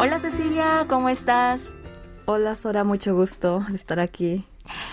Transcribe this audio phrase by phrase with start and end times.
[0.00, 1.74] Hola Cecilia, ¿cómo estás?
[2.24, 4.44] Hola Sora, mucho gusto estar aquí.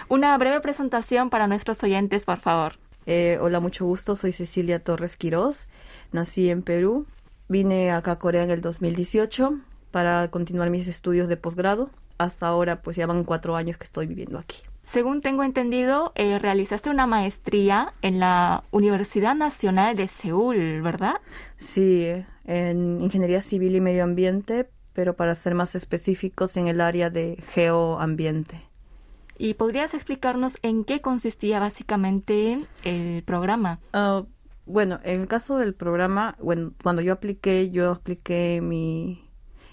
[0.10, 2.74] Una breve presentación para nuestros oyentes, por favor.
[3.06, 5.68] Eh, hola, mucho gusto, soy Cecilia Torres Quirós,
[6.12, 7.06] nací en Perú,
[7.48, 9.60] vine acá a Corea en el 2018
[9.92, 11.92] para continuar mis estudios de posgrado.
[12.18, 14.58] Hasta ahora pues ya van cuatro años que estoy viviendo aquí.
[14.86, 21.16] Según tengo entendido, eh, realizaste una maestría en la Universidad Nacional de Seúl, ¿verdad?
[21.58, 22.08] Sí,
[22.46, 27.38] en Ingeniería Civil y Medio Ambiente, pero para ser más específicos en el área de
[27.50, 28.62] geoambiente.
[29.38, 33.80] ¿Y podrías explicarnos en qué consistía básicamente el programa?
[33.94, 34.24] Ah,
[34.66, 39.22] bueno, en el caso del programa, bueno, cuando yo apliqué, yo apliqué mi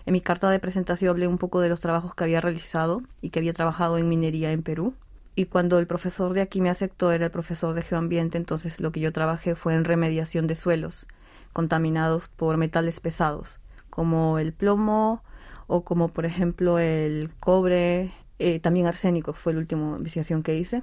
[0.04, 3.30] en mi carta de presentación hablé un poco de los trabajos que había realizado y
[3.30, 4.94] que había trabajado en minería en Perú.
[5.36, 8.90] Y cuando el profesor de aquí me aceptó, era el profesor de geoambiente, entonces lo
[8.90, 11.06] que yo trabajé fue en remediación de suelos
[11.52, 13.60] contaminados por metales pesados,
[13.92, 15.22] como el plomo
[15.66, 20.82] o como por ejemplo el cobre, eh, también arsénico fue la última investigación que hice.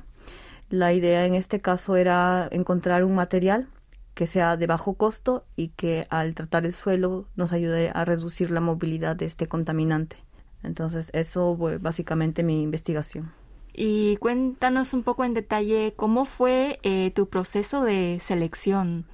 [0.69, 3.67] La idea en este caso era encontrar un material
[4.13, 8.51] que sea de bajo costo y que al tratar el suelo nos ayude a reducir
[8.51, 10.17] la movilidad de este contaminante.
[10.61, 13.31] Entonces, eso fue básicamente mi investigación.
[13.73, 19.05] Y cuéntanos un poco en detalle cómo fue eh, tu proceso de selección.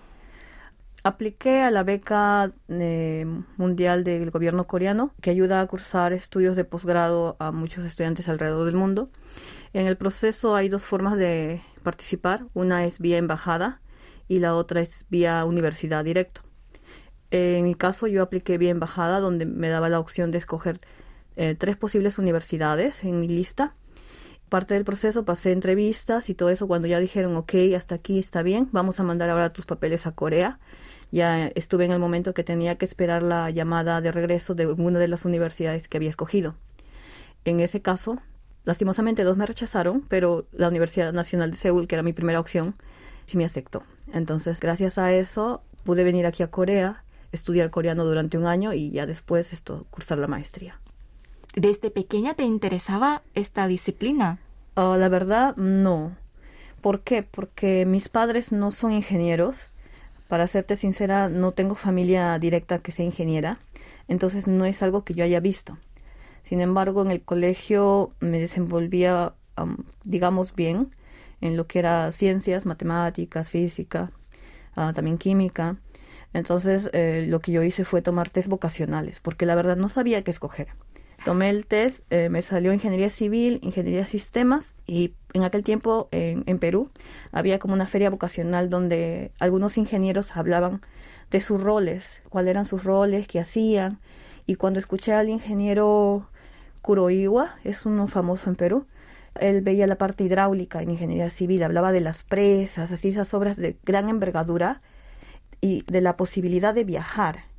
[1.05, 6.65] Apliqué a la beca eh, mundial del gobierno coreano que ayuda a cursar estudios de
[6.65, 9.11] posgrado a muchos estudiantes alrededor del mundo.
[9.73, 12.47] En el proceso hay dos formas de participar.
[12.55, 13.81] Una es vía embajada
[14.27, 16.41] y la otra es vía universidad directo.
[17.29, 20.79] En mi caso yo apliqué vía embajada donde me daba la opción de escoger
[21.35, 23.75] eh, tres posibles universidades en mi lista.
[24.55, 28.41] Parte del proceso pasé entrevistas y todo eso cuando ya dijeron, ok, hasta aquí está
[28.41, 30.59] bien, vamos a mandar ahora tus papeles a Corea.
[31.11, 34.97] Ya estuve en el momento que tenía que esperar la llamada de regreso de una
[34.97, 36.55] de las universidades que había escogido.
[37.43, 38.21] En ese caso,
[38.63, 42.75] lastimosamente dos me rechazaron, pero la Universidad Nacional de Seúl, que era mi primera opción,
[43.25, 43.83] sí me aceptó.
[44.13, 48.91] Entonces, gracias a eso, pude venir aquí a Corea, estudiar coreano durante un año y
[48.91, 50.79] ya después esto, cursar la maestría.
[51.55, 54.39] ¿Desde pequeña te interesaba esta disciplina?
[54.75, 56.15] Ah, la verdad, no.
[56.81, 57.23] ¿Por qué?
[57.23, 59.69] Porque mis padres no son ingenieros.
[60.27, 63.59] Para serte sincera, no tengo familia directa que sea ingeniera.
[64.07, 65.77] Entonces no es algo que yo haya visto.
[66.43, 69.33] Sin embargo, en el colegio me desenvolvía,
[70.03, 70.91] digamos, bien
[71.41, 74.11] en lo que era ciencias, matemáticas, física,
[74.75, 75.77] ah, también química.
[76.33, 80.23] Entonces eh, lo que yo hice fue tomar test vocacionales, porque la verdad no sabía
[80.23, 80.69] qué escoger.
[81.25, 86.43] Tomé el test, eh, me salió ingeniería civil, ingeniería sistemas y en aquel tiempo en,
[86.45, 86.91] en, Perú
[87.31, 90.81] había como una feria vocacional donde algunos ingenieros hablaban
[91.31, 93.97] de sus roles, cuáles eran sus roles, qué hacían.
[94.45, 96.29] Y cuando escuché al ingeniero
[96.83, 98.85] Kuroiwa, es uno famoso en Perú,
[99.39, 103.57] él veía la parte hidráulica en ingeniería civil, hablaba de las presas, así esas obras
[103.57, 104.83] de gran envergadura
[105.59, 107.54] y de la posibilidad de viajar.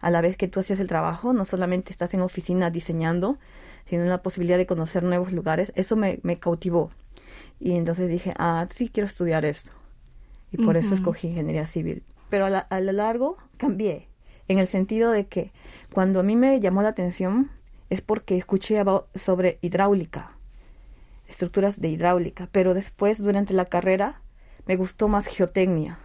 [0.00, 3.38] A la vez que tú hacías el trabajo, no solamente estás en oficina diseñando,
[3.86, 5.72] sino la posibilidad de conocer nuevos lugares.
[5.76, 6.90] Eso me, me cautivó.
[7.58, 9.72] Y entonces dije, ah, sí, quiero estudiar esto.
[10.52, 12.02] Y por eso escogí ingeniería civil.
[12.28, 14.08] Pero a, a lo largo cambié,
[14.48, 15.52] en el sentido de que
[15.92, 17.50] cuando a mí me llamó la atención
[17.88, 18.82] es porque escuché
[19.14, 20.32] sobre hidráulica
[21.30, 24.20] estructuras de hidráulica, pero después durante la carrera
[24.66, 25.98] me gustó más geotecnia,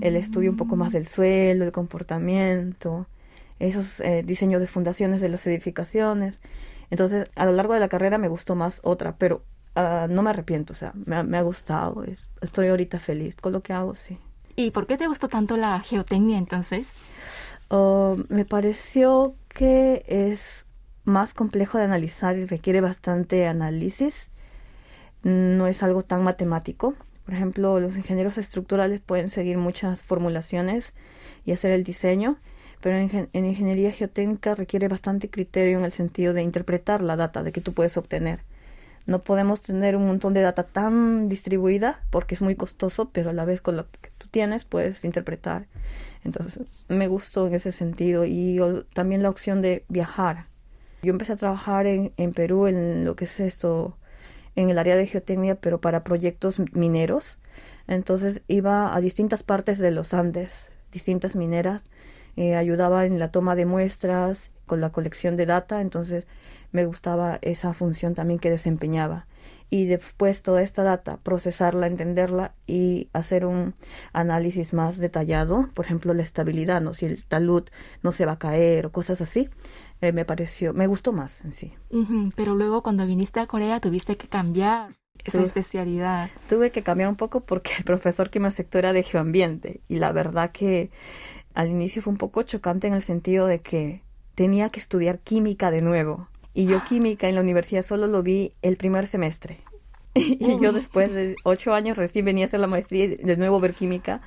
[0.00, 3.06] el estudio un poco más del suelo, el comportamiento,
[3.60, 6.40] esos eh, diseños de fundaciones de las edificaciones.
[6.90, 9.44] Entonces, a lo largo de la carrera me gustó más otra, pero
[9.76, 12.04] ah, no me arrepiento, o sea, me, ha gustado,
[12.40, 14.18] estoy ahorita feliz con lo que hago, sí.
[14.56, 16.92] ¿Y por qué te gustó tanto la geotecnia entonces?
[17.68, 20.66] Oh, me pareció que es
[21.04, 24.30] más complejo de analizar y requiere bastante análisis
[25.22, 26.94] no es algo tan matemático.
[27.24, 30.94] Por ejemplo, los ingenieros estructurales pueden seguir muchas formulaciones
[31.44, 32.36] y hacer el diseño,
[32.80, 37.52] pero en, ingeniería geotécnica requiere bastante criterio en el sentido de interpretar la data de
[37.52, 38.40] que tú puedes obtener.
[39.06, 43.32] No podemos tener un montón de data tan distribuida porque es muy costoso, pero a
[43.32, 45.66] la vez con lo que tú tienes puedes interpretar.
[46.24, 48.60] Entonces, me gustó en ese sentido y
[48.94, 50.46] también la opción de viajar.
[51.02, 53.96] Yo empecé a trabajar en, en Perú en lo que es esto,
[54.54, 57.38] en el área de geotecnia, pero para proyectos mineros.
[57.88, 61.89] Entonces iba a distintas partes de los Andes, distintas mineras,
[62.36, 66.26] eh, ayudaba en la toma de muestras, con la colección de data, entonces
[66.72, 69.26] me gustaba esa función también que desempeñaba.
[69.68, 73.74] Y después toda esta data, procesarla, entenderla y hacer un
[74.12, 76.92] análisis más detallado, por ejemplo, la estabilidad, ¿no?
[76.94, 77.64] si el talud
[78.02, 79.48] no se va a caer o cosas así.
[80.00, 81.72] eh, me pareció, me gustó más en sí.
[82.34, 84.92] Pero luego cuando viniste a Corea tuviste que cambiar
[85.24, 86.30] esa especialidad.
[86.48, 89.96] Tuve que cambiar un poco porque el profesor que me aceptó era de geoambiente y
[89.96, 90.90] la verdad que
[91.54, 94.02] al inicio fue un poco chocante en el sentido de que
[94.34, 96.28] tenía que estudiar química de nuevo.
[96.54, 99.60] Y yo química en la universidad solo lo vi el primer semestre.
[100.14, 103.60] y yo después de ocho años recién venía a hacer la maestría y de nuevo
[103.60, 104.20] ver química.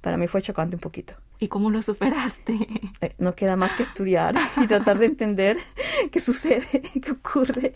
[0.00, 1.14] Para mí fue chocante un poquito.
[1.40, 2.58] ¿Y cómo lo superaste?
[3.00, 5.56] Eh, no queda más que estudiar y tratar de entender
[6.10, 7.74] qué sucede, qué ocurre.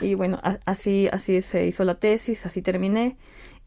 [0.00, 3.18] Y bueno, así, así se hizo la tesis, así terminé.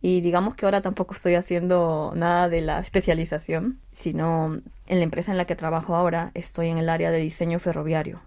[0.01, 5.31] Y digamos que ahora tampoco estoy haciendo nada de la especialización, sino en la empresa
[5.31, 8.21] en la que trabajo ahora estoy en el área de diseño ferroviario.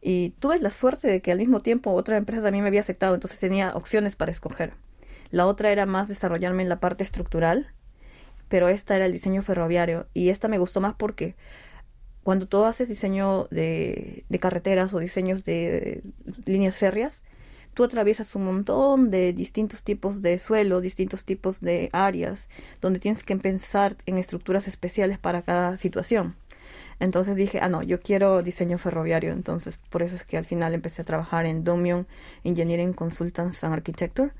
[0.00, 3.14] Y tuve la suerte de que al mismo tiempo otra empresa también me había aceptado,
[3.14, 4.74] entonces tenía opciones para escoger.
[5.30, 7.68] La otra era más desarrollarme en la parte estructural,
[8.48, 11.36] pero esta era el diseño ferroviario y esta me gustó más porque
[12.22, 16.02] cuando tú haces diseño de, de carreteras o diseños de
[16.44, 17.24] líneas férreas,
[17.74, 22.48] tú atraviesas un montón de distintos tipos de suelo, distintos tipos de áreas,
[22.80, 26.36] donde tienes que pensar en estructuras especiales para cada situación.
[27.00, 29.32] Entonces dije, ah, no, yo quiero diseño ferroviario.
[29.32, 32.06] Entonces, por eso es que al final empecé a trabajar en Domion
[32.44, 34.30] Engineering Consultants and Architecture.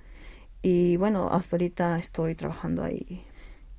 [0.62, 3.24] Y bueno, hasta ahorita estoy trabajando ahí.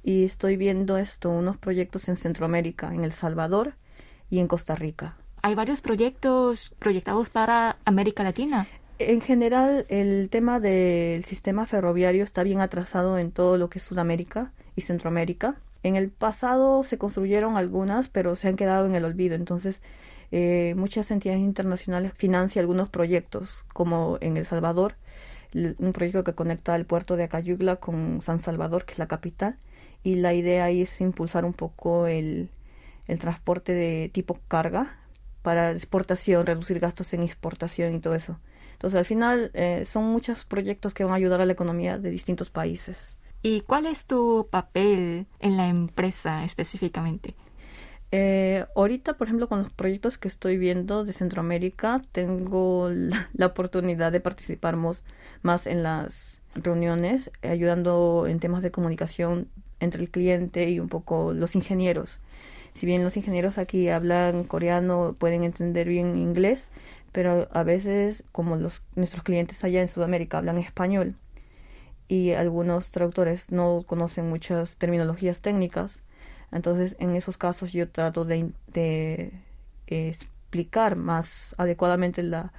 [0.04, 3.74] Y estoy viendo esto, unos proyectos en Centroamérica, en El Salvador
[4.30, 5.18] y en Costa Rica.
[5.42, 8.68] Hay varios proyectos proyectados para América Latina.
[8.98, 13.86] En general, el tema del sistema ferroviario está bien atrasado en todo lo que es
[13.86, 15.58] Sudamérica y Centroamérica.
[15.84, 19.36] En el pasado se construyeron algunas, pero se han quedado en el olvido.
[19.36, 19.84] Entonces,
[20.32, 24.96] eh, muchas entidades internacionales financian algunos proyectos, como en El Salvador,
[25.54, 29.58] un proyecto que conecta el puerto de Acayugla con San Salvador, que es la capital.
[30.04, 32.50] Y la idea ahí es impulsar un poco el,
[33.20, 34.98] transporte de tipo carga
[35.42, 38.40] para exportación, reducir gastos en exportación y todo eso.
[38.76, 42.12] Entonces, al final, eh, son muchos proyectos que van a ayudar a la economía de
[42.12, 43.18] distintos países.
[43.42, 47.36] ¿Y cuál es tu papel en la empresa específicamente?
[48.12, 54.12] Eh, ahorita, por ejemplo, con los proyectos que estoy viendo de Centroamérica, tengo la, oportunidad
[54.12, 59.50] de participar más, en las reuniones, ayudando en temas de comunicación
[59.80, 62.22] entre el cliente y un poco los ingenieros.
[62.74, 66.72] Si bien los ingenieros aquí hablan coreano, pueden entender bien inglés,
[67.16, 71.16] pero a veces, como los, nuestros clientes allá en Sudamérica hablan español,
[72.10, 76.04] y algunos traductores no conocen muchas terminologías técnicas.
[76.52, 79.32] Entonces, en esos casos yo trato de, de
[79.88, 82.52] explicar más adecuadamente la,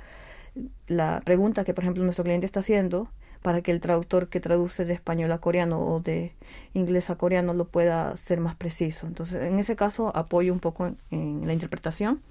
[0.86, 3.10] la pregunta que, por ejemplo, nuestro cliente está haciendo
[3.42, 6.32] para que el traductor que traduce de español a coreano o de
[6.72, 9.06] inglés a coreano lo pueda hacer más preciso.
[9.06, 12.22] Entonces, en ese caso, apoyo un poco en, la interpretación.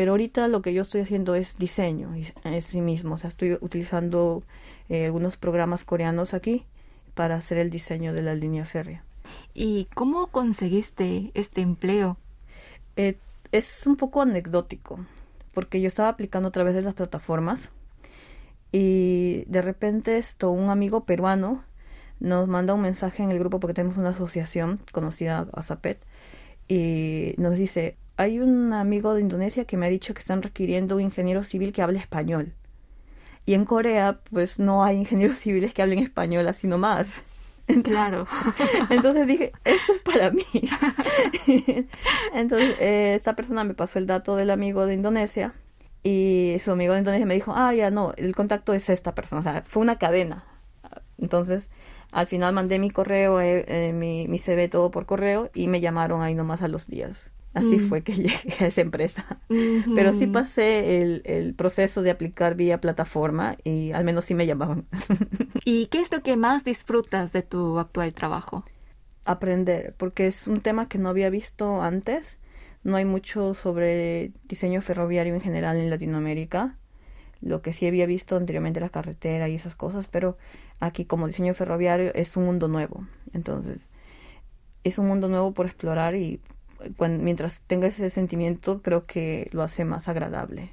[0.00, 2.14] Pero ahorita lo que yo estoy haciendo es diseño
[2.44, 3.16] en sí mismo.
[3.16, 4.42] O sea, estoy utilizando
[4.88, 6.64] eh, algunos programas coreanos aquí
[7.12, 9.04] para hacer el diseño de la línea férrea.
[9.52, 12.16] ¿Y cómo conseguiste este empleo?
[12.96, 13.18] Eh,
[13.52, 15.04] es un poco anecdótico,
[15.52, 17.68] porque yo estaba aplicando a través de esas plataformas
[18.72, 21.62] y de repente esto, un amigo peruano
[22.20, 26.02] nos manda un mensaje en el grupo porque tenemos una asociación conocida a Zapet
[26.68, 30.96] y nos dice, hay un amigo de Indonesia que me ha dicho que están requiriendo
[30.96, 32.52] un ingeniero civil que hable español.
[33.46, 37.08] Y en Corea, pues no hay ingenieros civiles que hablen español así nomás.
[37.82, 38.26] Claro.
[38.90, 40.44] Entonces dije, esto es para mí.
[42.34, 45.54] Entonces, eh, esta persona me pasó el dato del amigo de Indonesia
[46.02, 49.40] y su amigo de Indonesia me dijo, ah, ya no, el contacto es esta persona.
[49.40, 50.44] O sea, fue una cadena.
[51.16, 51.70] Entonces,
[52.12, 55.80] al final mandé mi correo, eh, eh, mi, mi CV todo por correo y me
[55.80, 57.30] llamaron ahí nomás a los días.
[57.52, 57.88] Así mm.
[57.88, 59.40] fue que llegué a esa empresa.
[59.48, 64.46] Pero sí pasé el, el, proceso de aplicar vía plataforma y al menos sí me
[64.46, 64.86] llamaban.
[65.64, 68.64] ¿Y qué es lo que más disfrutas de tu actual trabajo?
[69.24, 72.40] Aprender, porque es un tema que no había visto antes.
[72.82, 76.76] No hay mucho sobre diseño ferroviario en general en Latinoamérica.
[77.40, 80.36] Lo que sí había visto anteriormente la carretera y esas cosas, pero
[80.78, 83.06] aquí como diseño ferroviario es un mundo nuevo.
[83.32, 83.90] Entonces,
[84.84, 86.40] es un mundo nuevo por explorar y
[86.98, 90.70] mientras tenga ese sentimiento, creo que lo hace más agradable.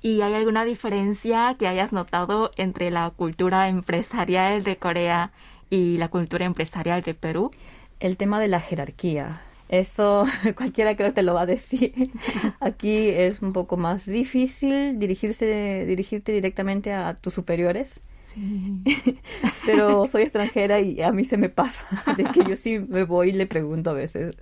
[0.00, 5.32] ¿Y hay alguna diferencia que hayas notado entre la cultura empresarial de Corea
[5.70, 7.50] y la cultura empresarial de Perú?
[7.98, 9.42] El tema de la jerarquía.
[9.68, 10.24] Eso
[10.56, 12.10] cualquiera creo que te lo va a decir.
[12.60, 18.00] Aquí es un poco más difícil dirigirse, dirigirte directamente a tus superiores.
[19.66, 21.84] pero soy extranjera y a mí se me pasa,
[22.16, 24.36] de que yo sí me voy y le pregunto a veces.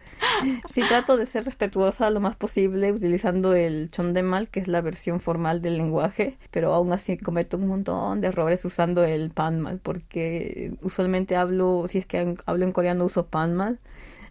[0.69, 5.21] Sí trato de ser respetuosa lo más posible utilizando el chondemal, que es la versión
[5.21, 10.73] formal del lenguaje, pero aún así cometo un montón de errores usando el panmal, porque
[10.83, 13.79] usualmente hablo, si es que hablo en coreano uso panmal,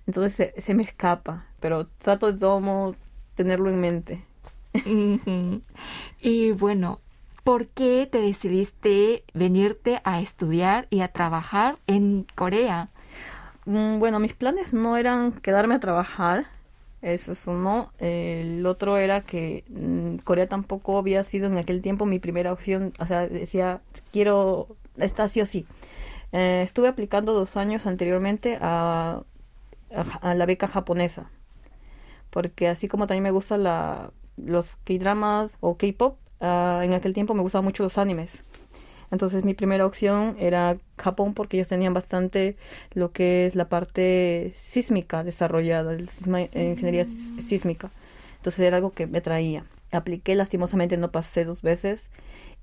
[0.08, 2.96] entonces se, me escapa, pero trato de
[3.36, 4.24] tenerlo en mente.
[6.22, 7.00] Y bueno,
[7.46, 12.90] ¿por qué te decidiste venirte a estudiar y a trabajar en Corea?
[13.66, 16.48] Mm, bueno, mis planes no eran quedarme a trabajar,
[17.04, 17.94] eso es uno.
[18.00, 22.94] El otro era que mm, Corea tampoco había sido en aquel tiempo mi primera opción,
[23.00, 25.68] o sea, decía, quiero, esta sí o sí.
[26.32, 29.22] Eh, estuve aplicando dos años anteriormente a,
[30.22, 31.30] a, la beca japonesa,
[32.32, 37.34] porque así como también me gusta la, los K-dramas o K-pop, Ah, en aquel tiempo
[37.34, 38.38] me gustaban mucho los animes.
[39.10, 42.56] Entonces mi primera opción era Japón porque ellos tenían bastante
[42.94, 47.90] lo que es la parte sísmica desarrollada, la eh, ingeniería sísmica.
[48.38, 49.66] Entonces era algo que me traía.
[49.92, 52.12] Apliqué, lastimosamente no pasé dos veces.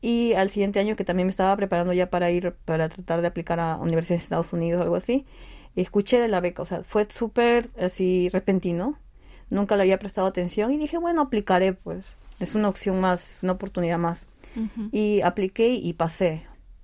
[0.00, 3.26] Y al siguiente año que también me estaba preparando ya para ir, para tratar de
[3.26, 5.26] aplicar a universidades de Estados Unidos o algo así,
[5.74, 6.62] escuché de la beca.
[6.62, 8.96] O sea, fue súper así repentino.
[9.50, 12.04] Nunca le había prestado atención y dije, bueno, aplicaré pues
[12.44, 14.26] es una opción más, una oportunidad más.
[14.90, 16.42] Y apliqué y pasé.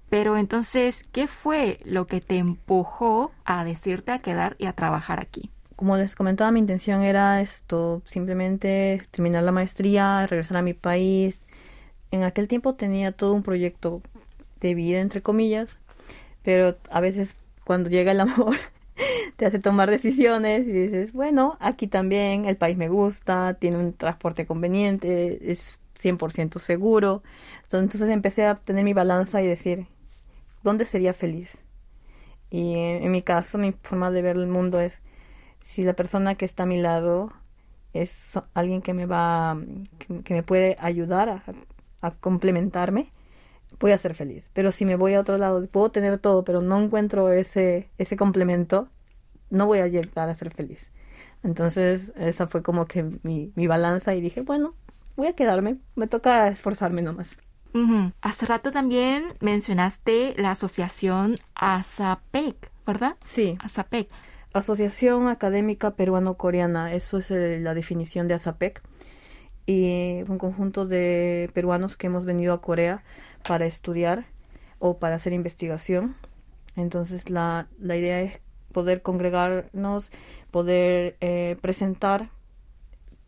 [0.09, 5.21] Pero entonces, ¿qué fue lo que te empujó a decirte a quedar y a trabajar
[5.21, 5.51] aquí?
[5.77, 11.47] Como les comentaba, mi intención era esto, simplemente terminar la maestría, regresar a mi país.
[12.11, 14.03] En aquel tiempo tenía todo un proyecto
[14.61, 15.79] de vida, entre comillas,
[16.43, 18.57] pero a veces cuando llega el amor
[19.39, 23.93] te hace tomar decisiones y dices, bueno, aquí también el país me gusta, tiene un
[23.93, 27.23] transporte conveniente, es 100% seguro.
[27.63, 29.87] Entonces empecé a tener mi balanza y decir,
[30.65, 31.57] ¿dónde sería feliz?
[32.51, 35.01] Y en, mi caso, mi forma de ver el mundo es,
[35.63, 37.33] si la persona que está a mi lado
[37.93, 39.57] es alguien que me va,
[40.25, 41.45] que, me puede ayudar a,
[42.01, 43.13] a complementarme,
[43.79, 44.51] voy a ser feliz.
[44.53, 48.17] Pero si me voy a otro lado, puedo tener todo, pero no encuentro ese, ese
[48.17, 48.89] complemento,
[49.51, 50.91] no voy a llegar a ser feliz.
[51.43, 54.75] Entonces, esa fue como que mi, mi balanza y dije, bueno,
[55.17, 57.39] voy a quedarme, me toca esforzarme nomás.
[58.23, 63.17] Hace rato también mencionaste la asociación ASAPEC, ¿verdad?
[63.21, 63.57] Sí.
[63.61, 64.09] ASAPEC.
[64.53, 68.83] Asociación Académica Peruano-Coreana, eso es eh, la definición de ASAPEC.
[69.67, 73.05] Y es un conjunto de peruanos que hemos venido a Corea
[73.47, 74.27] para estudiar
[74.79, 76.17] o para hacer investigación.
[76.75, 78.41] Entonces la, la idea es
[78.73, 80.11] poder congregarnos,
[80.51, 82.31] poder eh, presentar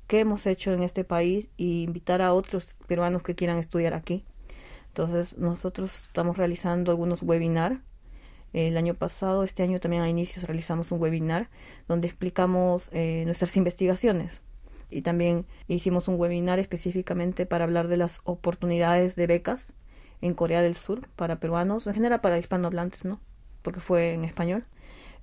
[0.06, 4.24] qué hemos hecho en este país y invitar a otros peruanos que quieran estudiar aquí.
[4.88, 7.80] Entonces, nosotros estamos realizando algunos webinars.
[8.52, 11.48] El año pasado, este año también a inicios realizamos un webinar
[11.86, 14.42] donde explicamos eh, nuestras investigaciones.
[14.90, 19.74] Y también hicimos un webinar específicamente para hablar de las oportunidades de becas
[20.20, 23.20] en Corea del Sur para peruanos, en general para hispanohablantes, ¿no?
[23.62, 24.64] Porque fue en español.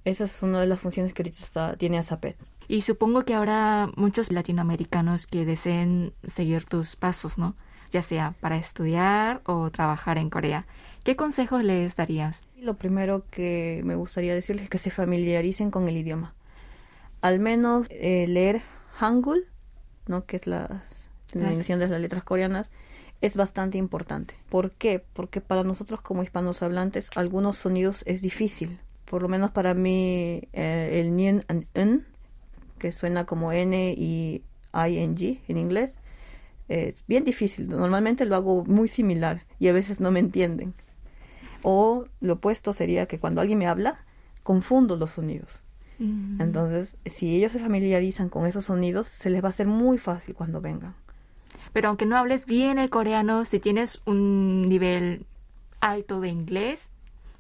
[0.08, 2.38] Esa es una de las funciones que ahorita está, tiene ASAPET.
[2.70, 7.58] Y supongo que habrá muchos latinoamericanos que deseen seguir tus pasos, ¿no?
[7.92, 10.66] Ya sea para estudiar o trabajar en Corea.
[11.04, 12.46] ¿Qué consejos les darías?
[12.58, 16.34] Lo primero que me gustaría decirles es que se familiaricen con el idioma.
[17.20, 18.62] Al menos eh, leer
[18.98, 19.46] Hangul,
[20.08, 20.24] ¿no?
[20.26, 20.86] que es la
[21.34, 22.72] denominación de las letras coreanas,
[23.20, 24.36] es bastante importante.
[24.48, 25.04] ¿Por qué?
[25.12, 30.42] Porque para nosotros como hispanos hablantes algunos sonidos es difícil por lo menos para mí,
[30.54, 32.02] eh, el nien and n,
[32.78, 35.98] que suena como n y ing en inglés,
[36.68, 37.70] es bien difícil.
[37.70, 40.74] Normalmente lo hago muy similar y a veces no me entienden.
[41.64, 44.00] O lo opuesto sería que cuando alguien me habla,
[44.44, 45.64] confundo los sonidos.
[46.00, 46.42] Mm.
[46.42, 50.36] Entonces, si ellos se familiarizan con esos sonidos, se les va a hacer muy fácil
[50.36, 50.96] cuando vengan.
[51.74, 55.26] Pero aunque no hables bien el coreano, si tienes un nivel
[55.80, 56.92] alto de inglés,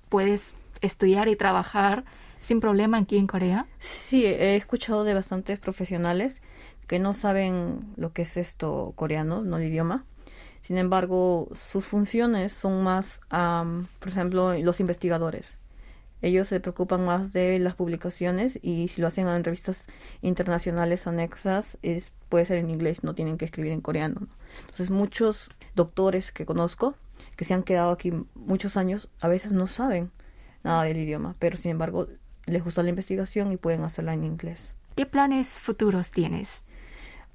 [0.10, 2.06] puedes estudiar y trabajar
[2.40, 3.66] sin problema aquí en Corea?
[3.80, 6.42] Sí, he escuchado de bastantes profesionales
[6.88, 10.06] que no saben lo que es esto coreano, no el idioma.
[10.62, 15.60] Sin embargo, sus funciones son más, por ejemplo, los investigadores.
[16.22, 19.88] Ellos se preocupan más de las publicaciones y si lo hacen en revistas
[20.22, 24.28] internacionales anexas, es, puede ser en inglés, no tienen que escribir en coreano.
[24.62, 26.96] Entonces, muchos doctores que conozco,
[27.36, 30.12] que se han quedado aquí muchos años, a veces no saben
[30.68, 32.08] nada del idioma, pero sin embargo
[32.46, 34.76] les gusta la investigación y pueden hacerla en inglés.
[34.96, 36.64] ¿Qué planes futuros tienes?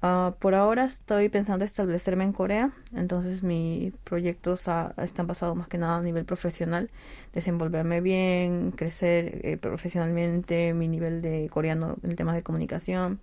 [0.05, 5.77] Ah, por ahora estoy pensando establecerme en Corea, entonces mis proyectos están basados más que
[5.77, 6.91] nada a nivel profesional,
[7.31, 13.21] desenvolverme bien, crecer eh, profesionalmente, mi nivel de coreano en temas de comunicación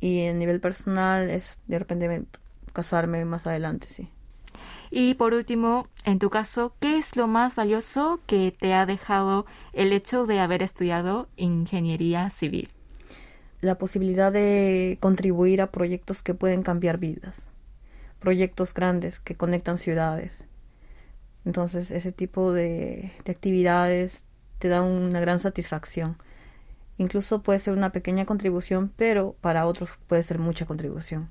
[0.00, 2.24] y en nivel personal es de repente
[2.72, 4.10] casarme más adelante, sí.
[4.90, 9.46] Y por último, en tu caso, ¿qué es lo más valioso que te ha dejado
[9.72, 12.68] el hecho de haber estudiado ingeniería civil?
[13.60, 17.52] la posibilidad de contribuir a proyectos que pueden cambiar vidas,
[18.18, 20.44] proyectos grandes que conectan ciudades.
[21.44, 24.24] Entonces ese tipo de, actividades
[24.58, 26.16] te dan una gran satisfacción.
[26.98, 31.30] Incluso puede ser una pequeña contribución, pero para otros puede ser mucha contribución.